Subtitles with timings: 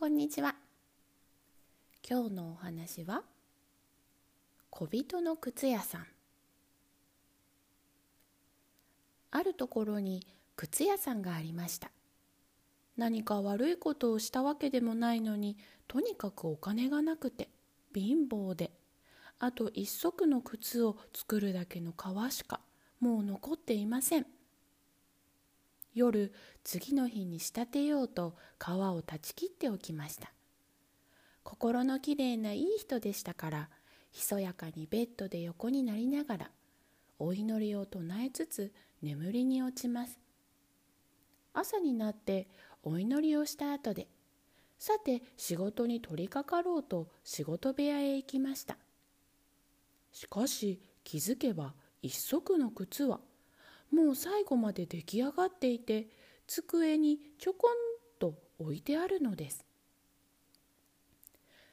[0.00, 0.54] こんにちは。
[2.08, 3.24] 今日のお話は
[4.70, 6.06] 小人の靴屋さん。
[9.32, 10.24] あるところに
[10.54, 11.90] 靴屋さんがありました。
[12.96, 15.56] 何か悪いことをしたわけでもないのに
[15.88, 17.48] とにかくお金がなくて
[17.92, 18.70] 貧乏で
[19.40, 22.60] あと一足の靴を作るだけの皮しか
[23.00, 24.26] もう残っていません。
[25.98, 30.32] 夜次の日に仕立てようと皮を断ち切っておきました。
[31.42, 33.68] 心のきれいないい人でしたから
[34.12, 36.50] ひそやかにベッドで横になりながら
[37.18, 38.72] お祈りを唱えつつ
[39.02, 40.20] 眠りに落ちます。
[41.52, 42.48] 朝になって
[42.84, 44.06] お祈りをした後で
[44.78, 48.76] さて仕事に取り掛かろうと仕事部屋へ行きました。
[50.12, 53.18] しかし気づけば一足の靴は
[53.90, 56.08] もう最後まで出来上がっていて
[56.46, 57.72] 机にちょこん
[58.18, 59.64] と置いてあるのです。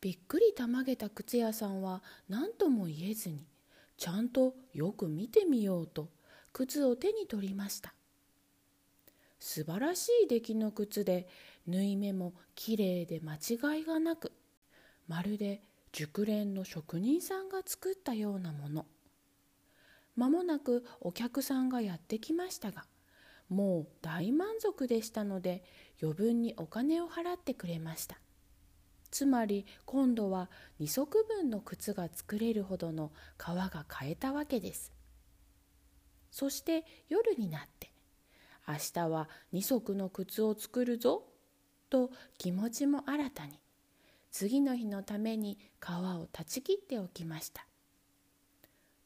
[0.00, 3.46] びっくりたまげた靴屋さんは何とも言えずに
[3.96, 6.08] ちゃんとよく見てみようと
[6.52, 7.94] 靴を手に取りました。
[9.38, 11.28] 素晴らしい出来の靴で
[11.66, 14.32] 縫い目もきれいで間違いがなく
[15.08, 18.86] まるで熟練の職人さんが作ったようなもの。
[20.16, 22.84] 間もなくお客さんがやってきましたが
[23.48, 25.64] もう大満足でしたので
[26.02, 28.18] 余分にお金を払ってくれました。
[29.10, 30.50] つまり今度は
[30.80, 34.92] 2足分の靴が作れるほどの皮が買えたわけです。
[36.30, 37.90] そして夜になって
[38.68, 41.22] 明日は2足の靴を作るぞ
[41.88, 43.60] と気持ちも新たに
[44.32, 47.65] 次の日のために皮を断ち切っておきました。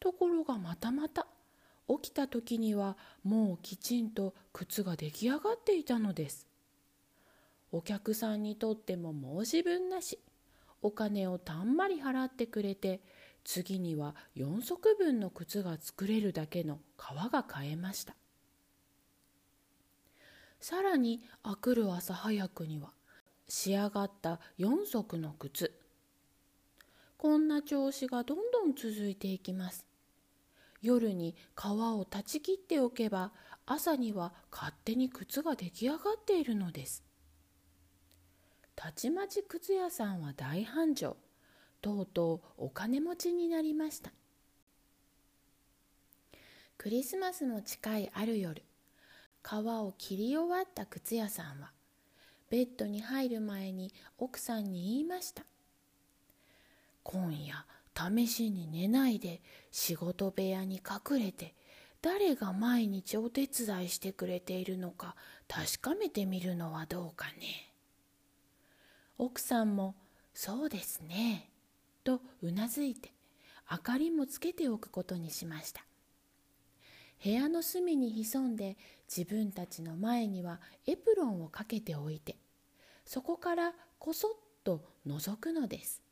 [0.00, 1.26] ところがまたまた
[1.88, 6.46] 起きた時にはもうきちんと靴が出来上がっていたのです。
[7.72, 10.18] お客さんにとっても申し分なし。
[10.82, 13.00] お金をたんまり払ってくれて
[13.44, 18.14] 次には4足分の靴が作れるだけの革が買えました。
[20.60, 22.92] さらにあくる朝早くには
[23.48, 25.74] 仕上がった4足の靴。
[27.18, 29.89] こんな調子がどんどん続いていきます。
[30.82, 33.32] 夜に皮を断ち切っておけば
[33.66, 37.04] 朝には勝手に靴が出来上がっているのです。
[38.74, 41.16] たちまち靴屋さんは大繁盛。
[41.82, 44.12] とうとうお金持ちになりました。
[46.76, 48.62] クリスマスの近いある夜。
[49.42, 51.72] 皮を切り終わった靴屋さんは
[52.50, 55.44] ベッドに入る前に奥さんに言いました。
[57.02, 57.64] 今夜
[58.16, 61.54] 試しに寝ないで仕事部屋に隠れて
[62.02, 65.16] 誰が毎日お手伝いしてくれているのか
[65.48, 67.70] 確かめてみるのはどうかね。
[69.18, 69.94] 奥さんも
[70.32, 71.50] 「そうですね」
[72.04, 73.12] とうなずいて
[73.70, 75.84] 明かりもつけておくことにしました
[77.22, 78.78] 部屋の隅に潜んで
[79.14, 82.36] 自分たちの前にはエプロンをかけておいて
[83.04, 84.32] そこからこそっ
[84.64, 86.02] と覗くのです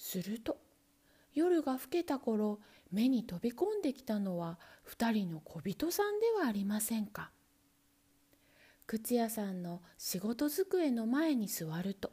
[0.00, 0.56] すると
[1.34, 2.58] 夜が更けた頃
[2.90, 7.30] 目に飛び込んできたのは2人の小人さんではありませんか。
[8.86, 12.10] 靴屋さんの仕事机の前に座ると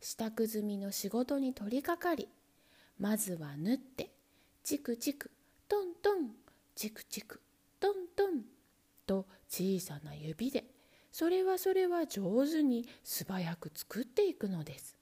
[0.00, 2.28] 支度済みの仕事に取り掛かり
[2.98, 4.10] まずは縫って
[4.62, 5.30] チクチク
[5.68, 6.32] トントン
[6.74, 7.40] チクチク
[7.80, 8.42] トントン
[9.06, 10.64] と小さな指で
[11.12, 14.95] それはそれは上手に素早く作っていくのです。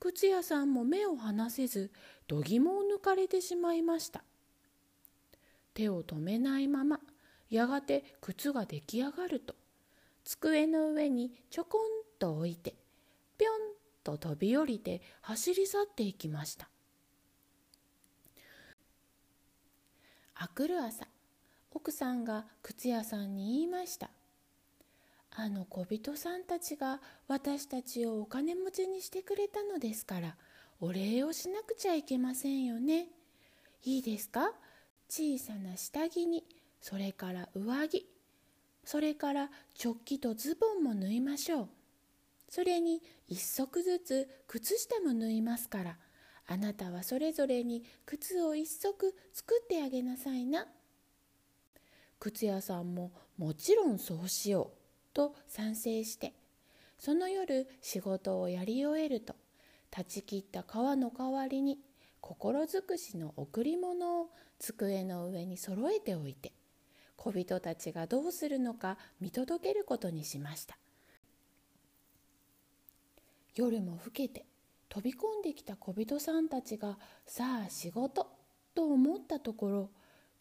[0.00, 1.90] 靴屋さんも目を離せず
[2.26, 4.22] 度肝を抜かれてしまいました。
[5.74, 7.00] 手を止めないまま
[7.50, 9.54] やがて靴が出来上がると
[10.24, 11.80] 机の上にちょこん
[12.18, 12.74] と置いて
[13.38, 13.52] ぴょん
[14.02, 16.68] と飛び降りて走り去っていきました。
[20.34, 21.06] あくる朝
[21.70, 24.10] 奥さんが靴屋さんに言いました。
[25.40, 30.34] あの小人さんたちが私たちをお金持ちにしてくれたのですから
[30.80, 33.06] お礼をしなくちゃいけませんよね。
[33.84, 34.50] いいですか？
[35.08, 36.44] 小さな下着に
[36.80, 38.04] それから上着
[38.84, 41.68] それからチョッキとズボンも縫いましょう。
[42.48, 45.98] それに一足ずつ靴下も縫いますから
[46.48, 50.66] あなたはそれぞれに靴を一足作ってあげなさいな。
[52.18, 54.77] 靴屋さんももちろんそうしよう
[55.18, 56.32] と賛成して
[56.96, 59.34] その夜仕事をやり終えると
[59.90, 60.66] 断ち切った皮
[60.96, 61.80] の代わりに
[62.20, 64.28] 心尽くしの贈り物を
[64.60, 66.52] 机の上に揃えておいて
[67.16, 70.78] 小人たちがどうするのか見届けることにしました。
[73.56, 74.46] 夜も更けて
[74.88, 78.28] 飛び込んできた小人さんたちがさあ仕事
[78.72, 79.90] と思ったところ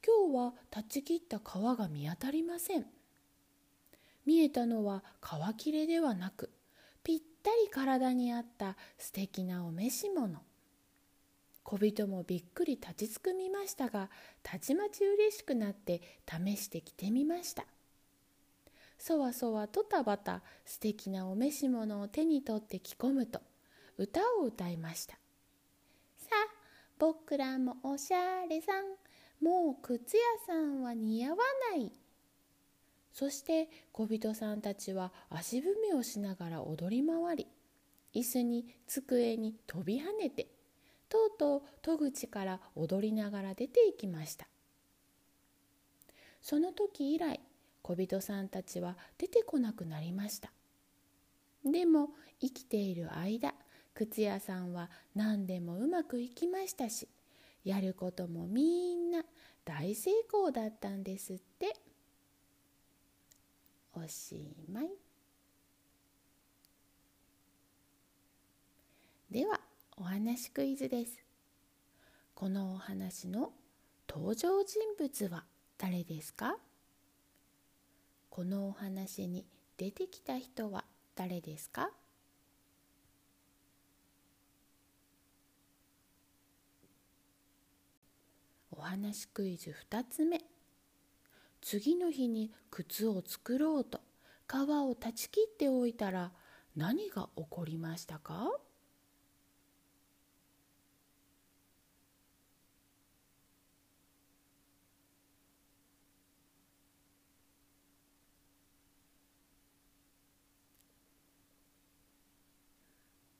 [0.05, 2.85] 今日は断ち切った川が見当たりません。
[4.27, 6.51] 見えたのは川切れではなく
[7.01, 10.41] ぴったり体に合った素敵なお召し物。
[11.63, 14.09] 小人もびっくり立ちすくみましたが
[14.43, 17.63] たちまち嬉しくなって試して着てみました。
[18.99, 23.39] そわそわとたばた素敵なお召し物を手に取って着込むと
[23.97, 25.13] 歌を歌いました。
[26.17, 26.51] さあ
[26.99, 28.83] 僕らもおしゃれさん。
[29.41, 31.37] もう靴屋さんは似合わ
[31.71, 32.06] ない。
[33.17, 37.47] そして小人さんたちは足踏みをしながら踊り回り
[38.13, 40.45] 椅子に机に飛び跳ねて
[41.09, 44.47] とうとう戸口から踊りながら出て行きました。
[46.43, 47.39] その時以来
[47.81, 50.51] 小人さんたちは出てこなくなりました。
[51.65, 52.09] でも
[52.39, 53.55] 生きている間
[53.95, 57.07] 靴屋さんは何でもうまくいきましたし
[57.63, 59.23] やることもみんな
[59.65, 61.86] 大成功だったんですって。
[63.99, 64.89] おしまい。
[69.31, 69.59] では
[69.97, 71.17] お話クイズです。
[72.35, 73.51] このお話の
[74.07, 75.43] 登場人物は
[75.79, 76.57] 誰ですか？
[78.29, 79.47] このお話に
[79.77, 80.85] 出てきた人は
[81.15, 81.89] 誰ですか？
[88.71, 90.39] お話クイズ2つ目。
[91.69, 93.99] 次の日に靴を作ろうと
[94.47, 96.31] 皮を断ち切っておいたら
[96.77, 98.49] 何が起こりましたか？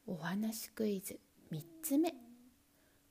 [0.05, 1.17] お話クイズ
[1.53, 2.13] 3つ目。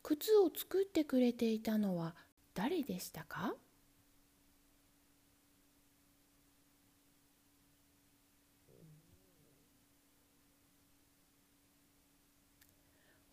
[0.02, 2.14] 靴を作ってくれていたのは
[2.52, 3.54] 誰でしたか？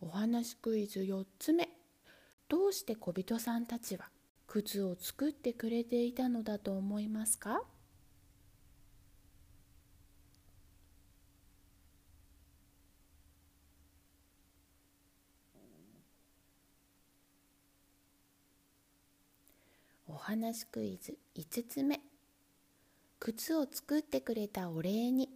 [0.06, 1.66] お話クイズ4つ目。
[2.46, 4.10] どうして小人さんたちは
[4.46, 7.62] 靴を作ってくれていたのだと思いますか？
[20.06, 22.00] お話クイズ5つ目。
[23.18, 25.30] 靴を作ってくれたお礼に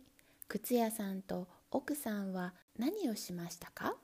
[0.46, 3.96] 靴屋さんと奥さんは何をしましたか？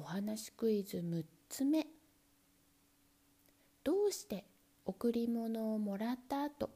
[0.00, 1.86] お話クイズ6つ目
[3.84, 4.46] どうして
[4.86, 6.70] 贈り物をもらった後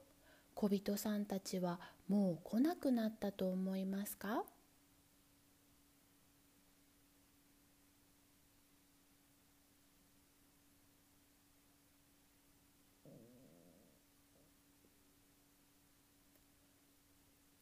[0.55, 4.45] 小人さんたちはもう来なくなったと思いますか？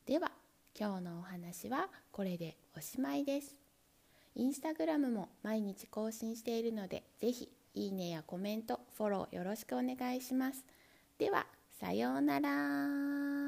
[0.07, 0.33] では
[0.79, 3.62] 今日のお話はこれでおしまいです。
[4.35, 10.65] インスタグラムも毎日更新しているのでぜひいいねやコメント、フォローよろしくお願いします。
[11.19, 11.47] では、
[11.81, 13.42] さようなら。